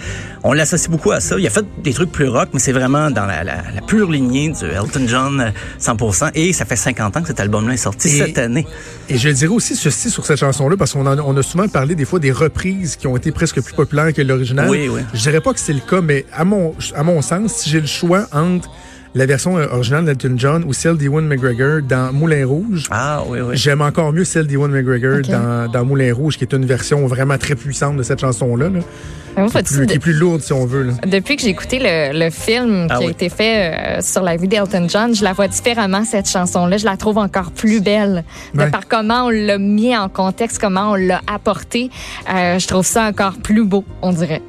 On 0.45 0.53
l'associe 0.53 0.91
beaucoup 0.91 1.13
à 1.13 1.21
ça. 1.21 1.37
Il 1.39 1.47
a 1.47 1.51
fait 1.51 1.65
des 1.83 1.93
trucs 1.93 2.11
plus 2.11 2.29
rock, 2.29 2.49
mais 2.53 2.59
c'est 2.59 2.73
vraiment 2.73 3.11
dans 3.11 3.27
la, 3.27 3.45
la, 3.45 3.63
pure 3.87 4.11
lignée 4.11 4.51
du 4.51 4.65
Elton 4.65 5.07
John 5.07 5.53
100%. 5.81 6.31
Et 6.35 6.53
ça 6.53 6.65
fait 6.65 6.77
50 6.77 7.17
ans 7.17 7.23
que 7.23 7.29
cet 7.29 7.39
album-là 7.39 7.75
est 7.75 7.77
sorti 7.77 8.09
cette 8.09 8.39
année. 8.39 8.67
Et 9.09 9.19
je 9.19 9.29
dirais 9.29 9.53
aussi 9.53 9.77
ceci 9.77 10.11
sur 10.11 10.27
cette 10.27 10.39
chanson-là, 10.39 10.77
parce 10.77 10.95
qu'on 10.95 11.07
on 11.07 11.37
a 11.37 11.43
souvent 11.43 11.69
parlé 11.69 11.95
des 11.95 12.05
fois 12.05 12.19
des 12.19 12.33
reprises 12.33 12.97
qui 12.97 13.07
ont 13.07 13.17
été 13.17 13.31
presque 13.31 13.61
plus 13.61 13.75
populaires 13.75 14.13
que 14.13 14.23
l'original. 14.23 14.69
Oui, 14.69 14.89
oui. 14.89 15.03
Je 15.15 15.21
dirais 15.21 15.41
pas 15.41 15.53
que 15.53 15.61
c'est 15.61 15.73
le 15.73 15.81
cas, 15.81 16.01
mais 16.01 16.27
à 16.33 16.45
mon, 16.45 16.75
à 16.95 17.03
mon 17.03 17.23
sens, 17.23 17.53
si 17.53 17.71
j'ai 17.71 17.81
le 17.81 17.87
choix 17.87 18.27
entre 18.33 18.69
la 19.15 19.27
version 19.27 19.59
euh, 19.59 19.67
originale 19.71 20.05
d'Elton 20.05 20.35
John 20.37 20.65
ou 20.65 20.73
celle 20.73 20.97
d'Ewan 20.97 21.27
McGregor 21.27 21.83
dans 21.83 22.13
Moulin 22.13 22.47
Rouge. 22.47 22.87
Ah 22.91 23.23
oui, 23.29 23.41
oui. 23.41 23.57
J'aime 23.57 23.83
encore 23.83 24.13
mieux 24.13 24.25
celle 24.25 24.47
d'Ewan 24.47 24.71
McGregor 24.71 25.21
dans, 25.29 25.71
dans, 25.71 25.85
Moulin 25.85 26.13
Rouge, 26.15 26.39
qui 26.39 26.45
est 26.45 26.55
une 26.55 26.65
version 26.65 27.07
vraiment 27.07 27.39
très 27.39 27.55
puissante 27.55 27.97
de 27.97 28.03
cette 28.03 28.21
chanson-là. 28.21 28.69
Là. 28.69 28.81
Qui, 29.35 29.41
est 29.41 29.63
plus, 29.63 29.87
qui, 29.87 29.95
est 29.95 29.99
plus, 29.99 30.13
lourde, 30.13 30.43
si 30.43 30.53
on 30.53 30.67
veut. 30.67 30.83
Là. 30.83 30.93
Depuis 31.07 31.37
que 31.37 31.43
j'ai 31.43 31.49
écouté 31.49 31.79
le, 31.81 32.19
le 32.19 32.31
film 32.31 32.87
ah 32.91 32.99
qui 32.99 33.05
a 33.05 33.11
été 33.11 33.29
fait 33.31 33.99
euh, 33.99 34.01
sur 34.03 34.23
la 34.23 34.37
vie 34.37 34.49
d'Elton 34.49 34.87
John, 34.89 35.15
je 35.15 35.25
la 35.25 35.33
vois 35.33 35.49
différemment, 35.49 36.05
cette 36.05 36.29
chanson-là. 36.29 36.77
Je 36.77 36.85
la 36.85 36.99
trouve 36.99 37.17
encore 37.17 37.51
plus 37.51 37.81
belle. 37.81 38.25
De 38.55 38.65
par 38.67 38.89
comment 38.89 39.27
on 39.27 39.31
l'a 39.31 39.57
mis 39.59 39.97
en 39.97 40.09
contexte, 40.09 40.59
comment 40.59 40.93
on 40.93 40.95
l'a 40.97 41.23
apporté, 41.27 41.91
euh, 42.33 42.59
je 42.59 42.67
trouve 42.67 42.85
ça 42.85 43.05
encore 43.05 43.35
plus 43.43 43.65
beau, 43.65 43.85
on 44.03 44.13
dirait. 44.13 44.43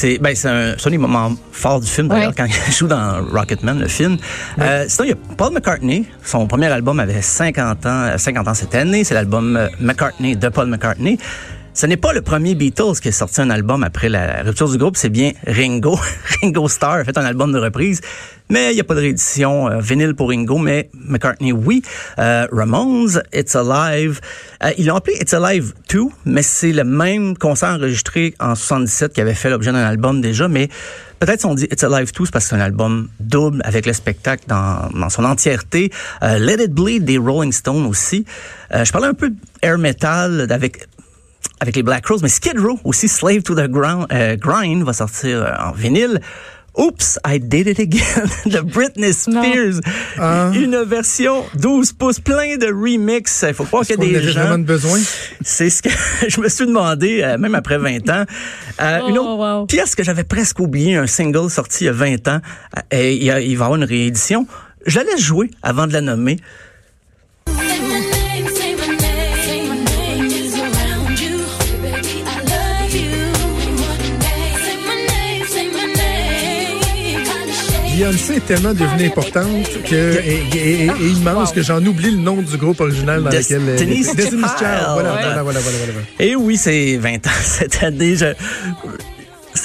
C'est 0.00 0.18
ben, 0.18 0.32
c'est 0.32 0.46
un, 0.46 0.76
un 0.82 0.90
des 0.90 0.96
moments 0.96 1.32
forts 1.50 1.80
du 1.80 1.88
film, 1.88 2.06
d'ailleurs, 2.06 2.32
quand 2.32 2.46
il 2.46 2.72
joue 2.72 2.86
dans 2.86 3.20
Rocketman, 3.32 3.80
le 3.80 3.88
film. 3.88 4.16
Euh, 4.60 4.84
sinon, 4.86 5.06
il 5.06 5.08
y 5.08 5.12
a 5.12 5.34
Paul 5.36 5.52
McCartney. 5.52 6.04
Son 6.22 6.46
premier 6.46 6.66
album 6.66 7.00
avait 7.00 7.20
50 7.20 7.84
ans, 7.84 8.16
50 8.16 8.46
ans 8.46 8.54
cette 8.54 8.76
année. 8.76 9.02
C'est 9.02 9.14
l'album 9.14 9.56
euh, 9.56 9.66
McCartney 9.80 10.36
de 10.36 10.48
Paul 10.50 10.68
McCartney. 10.68 11.18
Ce 11.78 11.86
n'est 11.86 11.96
pas 11.96 12.12
le 12.12 12.22
premier 12.22 12.56
Beatles 12.56 12.98
qui 13.00 13.06
a 13.06 13.12
sorti 13.12 13.40
un 13.40 13.50
album 13.50 13.84
après 13.84 14.08
la 14.08 14.42
rupture 14.42 14.68
du 14.68 14.78
groupe, 14.78 14.96
c'est 14.96 15.10
bien 15.10 15.30
Ringo. 15.46 15.96
Ringo 16.42 16.66
Starr 16.66 16.94
a 16.94 17.04
fait 17.04 17.16
un 17.16 17.24
album 17.24 17.52
de 17.52 17.58
reprise, 17.60 18.00
mais 18.48 18.72
il 18.72 18.74
n'y 18.74 18.80
a 18.80 18.82
pas 18.82 18.96
de 18.96 19.00
réédition 19.00 19.70
euh, 19.70 19.78
vinyle 19.78 20.16
pour 20.16 20.30
Ringo, 20.30 20.58
mais 20.58 20.90
McCartney, 20.92 21.52
oui. 21.52 21.82
Euh, 22.18 22.48
Ramones, 22.50 23.22
It's 23.32 23.54
Alive. 23.54 24.18
Euh, 24.64 24.72
ils 24.76 24.86
l'ont 24.86 24.96
appelé 24.96 25.18
It's 25.20 25.32
Alive 25.32 25.72
2, 25.88 26.00
mais 26.24 26.42
c'est 26.42 26.72
le 26.72 26.82
même 26.82 27.38
concert 27.38 27.68
enregistré 27.68 28.34
en 28.40 28.56
77 28.56 29.12
qui 29.12 29.20
avait 29.20 29.34
fait 29.34 29.48
l'objet 29.48 29.70
d'un 29.70 29.78
album 29.78 30.20
déjà, 30.20 30.48
mais 30.48 30.68
peut-être 31.20 31.38
si 31.38 31.46
on 31.46 31.54
dit 31.54 31.68
It's 31.70 31.84
Alive 31.84 32.12
2, 32.12 32.24
c'est 32.24 32.32
parce 32.32 32.46
que 32.46 32.50
c'est 32.50 32.56
un 32.56 32.60
album 32.60 33.08
double 33.20 33.60
avec 33.64 33.86
le 33.86 33.92
spectacle 33.92 34.42
dans, 34.48 34.88
dans 34.98 35.10
son 35.10 35.24
entièreté. 35.24 35.92
Euh, 36.24 36.40
Let 36.40 36.64
It 36.64 36.72
Bleed 36.72 37.04
des 37.04 37.18
Rolling 37.18 37.52
Stones 37.52 37.86
aussi. 37.86 38.24
Euh, 38.74 38.84
je 38.84 38.90
parlais 38.90 39.06
un 39.06 39.14
peu 39.14 39.32
air 39.62 39.78
metal 39.78 40.48
avec 40.50 40.88
avec 41.60 41.76
les 41.76 41.82
Black 41.82 42.06
Rose, 42.06 42.22
mais 42.22 42.28
Skid 42.28 42.58
Row 42.58 42.78
aussi, 42.84 43.08
Slave 43.08 43.42
to 43.42 43.54
the 43.54 43.68
Ground, 43.68 44.06
euh, 44.12 44.36
Grind 44.36 44.82
va 44.84 44.92
sortir 44.92 45.42
euh, 45.42 45.52
en 45.68 45.72
vinyle. 45.72 46.20
Oops, 46.76 47.18
I 47.26 47.40
Did 47.40 47.66
It 47.66 47.80
Again 47.80 48.26
de 48.46 48.60
Britney 48.60 49.12
Spears. 49.12 49.80
Ah. 50.16 50.52
Une 50.54 50.80
version 50.84 51.42
12 51.56 51.92
pouces, 51.94 52.20
plein 52.20 52.56
de 52.56 52.66
remix. 52.66 53.44
Il 53.48 53.52
faut 53.54 53.64
pas 53.64 53.82
qu'il 53.82 54.00
y 54.00 54.06
ait 54.06 54.10
des 54.10 54.16
avait 54.18 54.28
gens... 54.32 54.40
vraiment 54.42 54.58
besoin? 54.64 55.00
C'est 55.40 55.70
ce 55.70 55.82
que 55.82 55.88
je 56.28 56.40
me 56.40 56.48
suis 56.48 56.66
demandé, 56.66 57.22
euh, 57.24 57.36
même 57.36 57.56
après 57.56 57.78
20 57.78 58.08
ans. 58.10 58.24
Euh, 58.80 58.98
Oh, 59.02 59.08
une 59.08 59.18
autre 59.18 59.58
wow. 59.60 59.66
pièce 59.66 59.96
que 59.96 60.04
j'avais 60.04 60.22
presque 60.22 60.60
oublié, 60.60 60.94
un 60.96 61.08
single 61.08 61.50
sorti 61.50 61.84
il 61.84 61.86
y 61.86 61.90
a 61.90 61.92
20 61.92 62.28
ans, 62.28 62.40
euh, 62.76 62.80
et 62.92 63.14
il, 63.16 63.24
y 63.24 63.30
a- 63.32 63.40
il 63.40 63.56
va 63.56 63.64
y 63.64 63.66
avoir 63.66 63.74
une 63.74 63.84
réédition. 63.84 64.46
Je 64.86 64.98
la 65.00 65.04
laisse 65.04 65.20
jouer 65.20 65.50
avant 65.64 65.88
de 65.88 65.92
la 65.92 66.00
nommer. 66.00 66.36
Beyoncé 77.98 78.36
est 78.36 78.46
tellement 78.46 78.74
devenue 78.74 79.06
importante 79.08 79.68
que, 79.84 80.20
et, 80.20 80.40
et- 80.54 80.84
et- 80.84 80.86
et 80.86 81.08
immense 81.08 81.50
que 81.50 81.62
j'en 81.62 81.84
oublie 81.84 82.12
le 82.12 82.18
nom 82.18 82.36
du 82.42 82.56
groupe 82.56 82.80
original 82.80 83.24
dans 83.24 83.28
lequel 83.30 83.60
elle 83.60 83.64
Destiny's 83.76 84.06
était. 84.06 84.14
Destiny's 84.22 84.46
Child. 84.56 84.58
Child. 84.58 84.86
Voilà, 84.92 85.14
Ouais. 85.14 85.20
voilà, 85.24 85.42
voilà, 85.42 85.58
voilà, 85.60 85.76
voilà. 85.92 86.06
Et 86.20 86.36
oui, 86.36 86.56
c'est 86.56 86.96
20 86.96 87.26
ans 87.26 87.30
cette 87.42 87.82
année. 87.82 88.14
Je- 88.14 88.26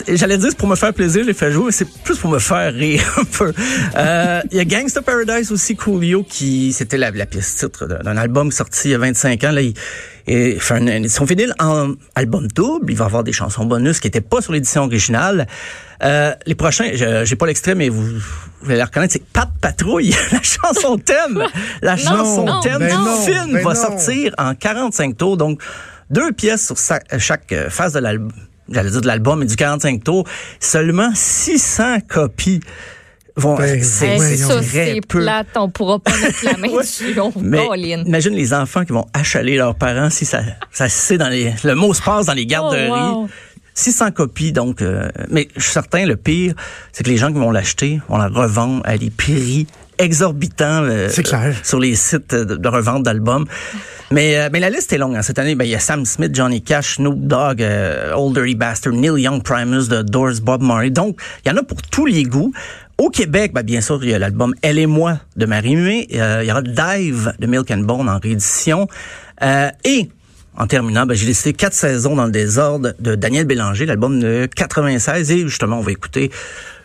J'allais 0.08 0.38
dire 0.38 0.50
c'est 0.50 0.58
pour 0.58 0.68
me 0.68 0.75
faire 0.75 0.94
plaisir, 0.94 1.22
je 1.24 1.28
l'ai 1.28 1.34
fait 1.34 1.52
jouer, 1.52 1.66
mais 1.68 1.72
c'est 1.72 1.88
plus 2.04 2.18
pour 2.18 2.32
me 2.32 2.40
faire 2.40 2.74
rire 2.74 3.04
un 3.20 3.24
peu. 3.25 3.54
Euh, 3.96 4.42
Il 4.52 4.58
y 4.58 4.60
a 4.60 4.66
Gangsta 4.66 5.02
Paradise 5.02 5.52
aussi, 5.52 5.75
Coolio, 5.75 6.24
qui 6.24 6.74
c'était 6.74 6.98
la, 6.98 7.12
la 7.12 7.25
pièce 7.25 7.56
titre 7.58 7.86
d'un 7.86 8.18
album 8.18 8.52
sorti 8.52 8.90
il 8.90 8.92
y 8.92 8.96
a 8.96 8.98
25 8.98 9.44
ans. 9.44 9.52
Là, 9.52 9.62
il, 9.62 9.74
il 10.28 10.60
fait 10.60 10.78
une 10.80 10.90
édition 10.90 11.25
vinyle 11.25 11.54
en 11.60 11.94
album 12.16 12.48
double. 12.48 12.92
Il 12.92 12.98
va 12.98 13.06
avoir 13.06 13.24
des 13.24 13.34
chansons 13.34 13.66
bonus 13.66 14.00
qui 14.00 14.08
n'étaient 14.08 14.22
pas 14.22 14.42
sur 14.42 14.54
l'édition 14.54 14.84
originale. 14.84 15.48
Euh, 16.04 16.34
les 16.46 16.56
prochains, 16.56 16.90
j'ai 16.94 17.36
pas 17.36 17.46
l'extrait, 17.46 17.75
mais 17.75 17.90
vous, 17.90 18.04
vous 18.04 18.70
allez 18.70 18.78
la 18.78 18.86
reconnaître, 18.86 19.13
c'est 19.13 19.24
Pat 19.25 19.50
Patrouille, 19.62 20.16
la 20.32 20.42
chanson 20.42 20.98
thème. 20.98 21.44
La 21.82 21.98
chanson 21.98 22.46
non, 22.46 22.62
thème 22.62 22.80
ben 22.80 22.90
du 22.90 23.32
film 23.32 23.54
ben 23.54 23.63
va 23.63 23.75
sortir 23.75 24.34
en 24.38 24.56
45 24.56 25.16
tours. 25.18 25.38
Donc, 25.38 25.62
deux 26.10 26.32
pièces 26.32 26.66
sur 26.66 26.78
sa- 26.78 27.00
chaque 27.20 27.52
euh, 27.54 27.70
phase 27.70 27.94
de 27.94 28.00
l'album. 28.00 28.32
J'allais 28.74 28.89
dire 28.92 29.01
de 29.01 29.08
l'album 29.08 29.42
et 29.44 29.46
du 29.46 29.56
45 29.56 30.03
tours. 30.03 30.27
Seulement 30.60 31.10
600 31.13 32.00
copies 32.08 32.60
vont. 33.36 33.56
Ben, 33.56 33.82
c'est 33.84 34.15
voyons. 34.15 34.48
ça, 34.48 34.62
c'est 34.63 35.01
peu. 35.08 35.20
plate. 35.20 35.48
On 35.56 35.70
pourra 35.70 36.00
pas 36.00 36.12
mettre 36.18 36.44
la 36.46 36.58
main 36.58 36.68
Ouais. 36.70 36.84
dessus. 36.84 37.20
On 37.20 37.32
Mais 37.42 37.65
imagine 38.06 38.34
les 38.34 38.53
enfants 38.53 38.86
qui 38.86 38.92
vont 38.94 39.06
achaler 39.13 39.58
leurs 39.58 39.75
parents 39.75 40.10
si 40.10 40.25
ça, 40.25 40.42
ça 40.72 40.89
se 40.89 40.96
sait 40.98 41.18
dans 41.18 41.30
les, 41.30 41.53
le 41.63 41.75
mot 41.75 41.94
se 41.94 42.01
passe 42.01 42.25
dans 42.27 42.34
les 42.34 42.46
garderies. 42.46 42.89
Oh, 42.92 43.22
wow. 43.22 43.30
600 43.75 44.12
copies, 44.12 44.51
donc, 44.51 44.84
euh, 44.84 45.10
mais 45.32 45.48
je 45.56 45.63
suis 45.63 45.72
certain, 45.72 46.06
le 46.06 46.15
pire, 46.15 46.53
c'est 46.92 47.03
que 47.03 47.10
les 47.10 47.18
gens 47.18 47.30
qui 47.34 47.39
vont 47.39 47.50
l'acheter 47.50 48.00
vont 48.08 48.18
la 48.18 48.27
revendre 48.27 48.84
à 48.86 49.00
des 49.00 49.10
prix 49.10 49.65
exorbitants 50.00 50.84
euh, 50.84 51.10
clair. 51.10 51.56
sur 51.64 51.80
les 51.80 51.96
sites 51.96 52.34
de, 52.34 52.68
revente 52.68 53.04
d'albums. 53.04 53.46
Mais, 54.12 54.38
euh, 54.38 54.50
mais 54.52 54.60
la 54.60 54.70
liste 54.70 54.94
est 54.94 54.98
longue. 54.98 55.16
hein. 55.16 55.22
Cette 55.22 55.40
année, 55.40 55.56
ben, 55.56 55.66
il 55.66 55.72
y 55.72 55.76
a 55.76 55.80
Sam 55.80 56.06
Smith, 56.06 56.36
Johnny 56.36 56.62
Cash, 56.62 56.96
Snoop 56.96 57.20
Dogg, 57.28 57.62
euh, 57.62 58.14
Old 58.16 58.36
Dirty 58.36 58.56
Bastard, 58.56 58.94
Neil 58.94 59.20
Young, 59.22 59.42
Primus, 59.44 59.88
The 59.88 60.04
Doors, 60.04 60.42
Bob 60.42 60.62
Marley. 60.62 60.90
Donc, 60.90 61.20
il 61.46 61.50
y 61.50 61.52
en 61.52 61.58
a 61.58 61.64
pour 61.64 61.82
tous 61.82 62.06
les 62.06 62.24
goûts. 62.24 62.54
Au 62.98 63.10
Québec, 63.10 63.54
ben, 63.54 63.64
bien 63.64 63.82
sûr, 63.82 64.04
il 64.04 64.12
y 64.12 64.14
a 64.14 64.20
l'album 64.20 64.54
Elle 64.62 64.78
et 64.78 64.86
moi 64.86 65.18
de 65.36 65.46
Marie-Mé. 65.46 66.08
Euh, 66.14 66.42
il 66.44 66.48
y 66.48 66.52
aura 66.52 66.62
Dive 66.62 67.34
de 67.40 67.48
Milk 67.48 67.72
and 67.72 67.80
Bone 67.80 68.08
en 68.08 68.20
réédition. 68.20 68.88
Euh, 69.42 69.70
et 69.84 70.10
en 70.56 70.68
terminant, 70.68 71.08
ben, 71.08 71.16
j'ai 71.16 71.26
laissé 71.26 71.54
quatre 71.54 71.74
saisons 71.74 72.16
dans 72.16 72.26
le 72.26 72.32
désordre 72.32 72.94
de 73.00 73.16
Daniel 73.16 73.46
Bélanger, 73.46 73.88
l'album 73.88 74.20
de 74.20 74.48
96. 74.56 75.32
Et 75.32 75.40
justement, 75.40 75.80
on 75.80 75.82
va 75.82 75.92
écouter 75.92 76.30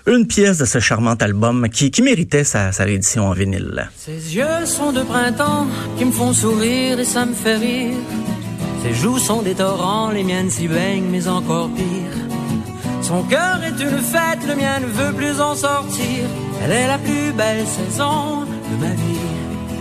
une 0.08 0.26
pièce 0.26 0.58
de 0.58 0.64
ce 0.64 0.80
charmant 0.80 1.14
album 1.14 1.68
qui, 1.68 1.90
méritait 2.02 2.44
sa, 2.44 2.72
sa 2.72 2.84
réédition 2.84 3.26
en 3.26 3.32
vinyle. 3.32 3.90
Ses 3.96 4.36
yeux 4.36 4.64
sont 4.64 4.92
de 4.92 5.02
printemps 5.02 5.66
qui 5.98 6.04
me 6.06 6.12
font 6.12 6.32
sourire 6.32 6.98
et 6.98 7.04
ça 7.04 7.26
me 7.26 7.34
fait 7.34 7.56
rire. 7.56 7.96
Ses 8.82 8.94
joues 8.94 9.18
sont 9.18 9.42
des 9.42 9.54
torrents, 9.54 10.10
les 10.10 10.24
miennes 10.24 10.50
s'y 10.50 10.66
baignent, 10.66 11.10
mais 11.10 11.28
encore 11.28 11.68
pire. 11.74 12.16
Son 13.02 13.22
cœur 13.24 13.60
est 13.64 13.80
une 13.82 13.98
fête, 13.98 14.46
le 14.46 14.54
mien 14.54 14.80
ne 14.80 14.86
veut 14.86 15.12
plus 15.12 15.40
en 15.40 15.54
sortir. 15.54 16.24
Elle 16.62 16.72
est 16.72 16.86
la 16.86 16.98
plus 16.98 17.32
belle 17.32 17.66
saison 17.66 18.44
de 18.70 18.76
ma 18.80 18.92
vie. 18.94 19.17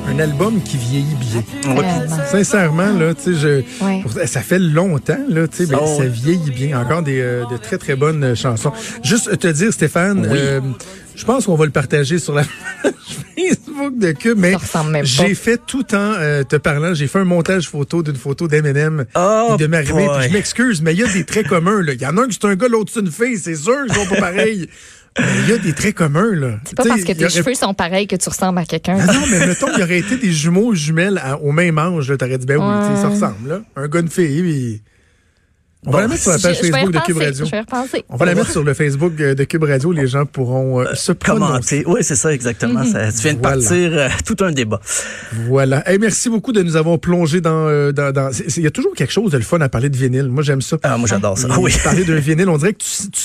Un 0.09 0.19
album 0.19 0.61
qui 0.63 0.77
vieillit 0.77 1.15
bien. 1.19 1.43
Tellement. 1.61 2.25
Sincèrement, 2.31 2.93
là, 2.93 3.13
tu 3.13 3.33
sais, 3.35 3.39
je, 3.39 3.83
Ouais. 3.85 4.01
pour- 4.01 4.11
ça 4.25 4.41
fait 4.41 4.59
longtemps, 4.59 5.19
là, 5.29 5.47
tu 5.47 5.57
sais, 5.57 5.65
ben, 5.65 5.79
Oh, 5.81 5.97
ça 5.97 6.05
vieillit 6.05 6.51
bien. 6.51 6.79
Encore 6.79 7.01
des, 7.03 7.19
euh, 7.19 7.43
de 7.51 7.57
très, 7.57 7.77
très 7.77 7.95
bonnes 7.95 8.23
euh, 8.23 8.35
chansons. 8.35 8.71
Juste 9.03 9.37
te 9.37 9.47
dire, 9.47 9.71
Stéphane, 9.73 10.21
Oui. 10.31 10.37
euh, 10.39 10.61
je 11.15 11.25
pense 11.25 11.45
qu'on 11.45 11.55
va 11.55 11.65
le 11.65 11.71
partager 11.71 12.19
sur 12.19 12.33
la 12.33 12.43
page 12.43 12.93
Facebook 13.37 13.97
de 13.99 14.11
Cube, 14.13 14.37
mais 14.39 14.55
j'ai 15.03 15.35
fait 15.35 15.61
tout 15.67 15.93
en 15.93 16.13
euh, 16.17 16.43
te 16.43 16.55
parlant, 16.55 16.93
j'ai 16.93 17.07
fait 17.07 17.19
un 17.19 17.23
montage 17.25 17.67
photo 17.67 18.01
d'une 18.01 18.15
photo 18.15 18.47
d'Eminem 18.47 19.05
Oh, 19.15 19.49
et 19.53 19.57
de 19.61 19.67
Marie 19.67 19.87
je 19.87 20.33
m'excuse, 20.33 20.81
mais 20.81 20.93
il 20.93 20.99
y 20.99 21.03
a 21.03 21.07
des 21.11 21.23
traits 21.25 21.47
communs, 21.47 21.81
là. 21.81 21.93
Il 21.93 22.01
y 22.01 22.05
en 22.07 22.17
a 22.17 22.21
un 22.23 22.27
qui 22.27 22.37
c'est 22.41 22.47
un 22.47 22.55
gars, 22.55 22.67
l'autre 22.69 22.91
c'est 22.93 23.01
une 23.01 23.11
fille, 23.11 23.37
c'est 23.37 23.55
sûr 23.55 23.85
qu'ils 23.85 23.95
sont 23.95 24.07
pas 24.09 24.15
pareils. 24.21 24.69
Il 25.19 25.49
y 25.49 25.53
a 25.53 25.57
des 25.57 25.73
traits 25.73 25.95
communs, 25.95 26.33
là. 26.35 26.59
C'est 26.65 26.75
pas 26.77 26.83
parce 26.85 27.01
que 27.01 27.11
tes 27.13 27.23
aurait 27.25 27.29
cheveux 27.33 27.53
sont 27.55 27.73
pareils 27.73 28.07
que 28.07 28.15
tu 28.15 28.29
ressembles 28.29 28.59
à 28.59 28.65
quelqu'un. 28.65 28.97
ah 29.01 29.13
non, 29.13 29.21
mais 29.31 29.47
mettons, 29.47 29.67
il 29.75 29.79
y 29.79 29.83
aurait 29.83 29.99
été 29.99 30.17
des 30.17 30.31
jumeaux 30.31 30.73
jumelles 30.75 31.19
à- 31.23 31.37
au 31.39 31.51
même 31.51 31.77
âge. 31.77 32.13
T'aurais 32.19 32.37
dit, 32.37 32.45
ben 32.45 32.57
oui, 32.57 32.65
Ouais. 32.65 33.01
ça 33.01 33.07
ressemble. 33.09 33.49
Là. 33.49 33.61
Un 33.75 33.87
gars, 33.87 33.99
une 34.01 34.09
fille. 34.09 34.41
puis- 34.41 34.81
On 35.85 35.91
va 35.91 35.97
Bon, 35.97 36.01
la 36.01 36.07
mettre 36.09 36.21
sur 36.23 36.31
la 36.31 36.39
page 36.39 36.57
je 36.61 36.67
Facebook 36.71 36.91
de 36.91 36.99
Cube 36.99 37.17
Radio. 37.17 37.45
On 38.09 38.17
va 38.17 38.25
la 38.25 38.35
mettre 38.35 38.51
sur 38.51 38.63
le 38.63 38.73
Facebook 38.73 39.13
euh, 39.21 39.35
de 39.35 39.43
Cube 39.45 39.63
Radio. 39.63 39.91
Les 39.93 40.07
gens 40.07 40.25
pourront 40.25 40.81
euh, 40.81 40.93
se 40.95 41.11
prononcer. 41.13 41.83
Commenter. 41.83 41.83
Oui, 41.87 41.99
c'est 42.03 42.15
ça, 42.15 42.33
exactement. 42.33 42.83
Ça, 42.83 43.11
tu 43.11 43.19
viens 43.19 43.33
de 43.35 43.39
partir 43.39 43.91
euh, 43.93 44.09
tout 44.25 44.35
un 44.43 44.51
débat. 44.51 44.81
Voilà. 45.47 45.87
Hey, 45.89 45.97
merci 45.99 46.29
beaucoup 46.29 46.51
de 46.51 46.61
nous 46.63 46.75
avoir 46.75 46.99
plongé 46.99 47.41
dans... 47.41 47.67
euh, 47.69 47.91
Il 48.57 48.63
y 48.63 48.67
a 48.67 48.71
toujours 48.71 48.93
quelque 48.95 49.13
chose 49.13 49.31
de 49.31 49.37
le 49.37 49.43
fun 49.43 49.61
à 49.61 49.69
parler 49.69 49.89
de 49.89 49.95
vinyle. 49.97 50.27
Moi, 50.29 50.43
j'aime 50.43 50.61
ça. 50.61 50.77
Ah, 50.83 50.97
moi, 50.97 51.07
j'adore 51.07 51.37
ça. 51.37 51.47
Et 51.47 51.51
Oui. 51.57 51.71
Parler 51.83 52.03
d'un 52.03 52.19
vinyle, 52.19 52.49
on 52.49 52.57
dirait 52.57 52.73
que 52.73 52.83
tu, 52.83 53.09
tu, 53.11 53.21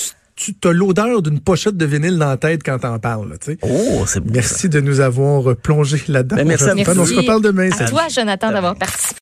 tu 0.51 0.67
as 0.67 0.73
l'odeur 0.73 1.21
d'une 1.21 1.39
pochette 1.39 1.77
de 1.77 1.85
vinyle 1.85 2.17
dans 2.17 2.27
la 2.27 2.37
tête 2.37 2.61
quand 2.63 2.79
t'en 2.79 2.99
parles. 2.99 3.29
là, 3.29 3.35
tu 3.37 3.51
sais. 3.51 3.57
Oh, 3.61 4.03
c'est 4.05 4.19
ça. 4.19 4.25
Merci 4.31 4.69
de 4.69 4.79
nous 4.81 4.99
avoir 4.99 5.55
plongé 5.55 6.01
là-dedans. 6.07 6.35
Ben, 6.35 6.47
merci 6.47 6.65
à 6.65 6.73
Stéphane. 6.73 6.95
vous. 6.95 7.01
On 7.01 7.05
se 7.05 7.15
reparle 7.15 7.41
demain. 7.41 7.69
À 7.79 7.85
toi, 7.85 8.03
Jonathan, 8.13 8.51
d'avoir 8.51 8.75
participé. 8.75 9.03